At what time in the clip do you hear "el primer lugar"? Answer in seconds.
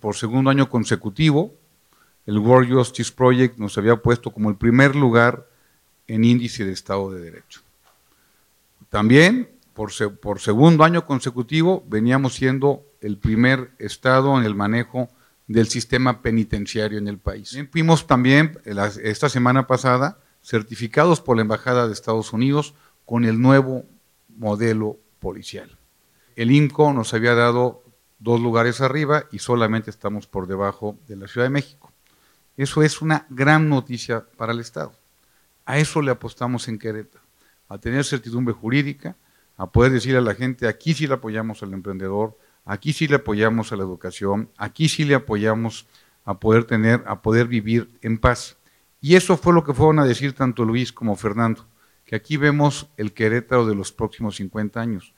4.50-5.48